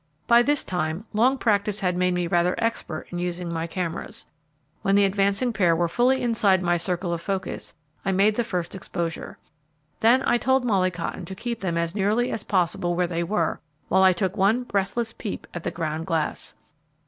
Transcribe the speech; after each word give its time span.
By 0.25 0.41
this 0.41 0.63
time 0.63 1.05
long 1.13 1.37
practice 1.37 1.81
had 1.81 1.95
made 1.95 2.15
me 2.15 2.25
rather 2.25 2.55
expert 2.57 3.05
in 3.11 3.19
using 3.19 3.53
my 3.53 3.67
cameras. 3.67 4.25
When 4.81 4.95
the 4.95 5.05
advancing 5.05 5.53
pair 5.53 5.75
were 5.75 5.87
fully 5.87 6.23
inside 6.23 6.63
my 6.63 6.75
circle 6.77 7.13
of 7.13 7.21
focus, 7.21 7.75
I 8.03 8.11
made 8.11 8.33
the 8.33 8.43
first 8.43 8.73
exposure. 8.73 9.37
Then 9.99 10.23
I 10.25 10.39
told 10.39 10.65
Molly 10.65 10.89
Cotton 10.89 11.25
to 11.25 11.35
keep 11.35 11.59
them 11.59 11.77
as 11.77 11.93
nearly 11.93 12.31
as 12.31 12.43
possible 12.43 12.95
where 12.95 13.05
they 13.05 13.21
were, 13.23 13.59
while 13.89 14.01
I 14.01 14.11
took 14.11 14.35
one 14.35 14.63
breathless 14.63 15.13
peep 15.13 15.45
at 15.53 15.61
the 15.63 15.69
ground 15.69 16.07
glass. 16.07 16.55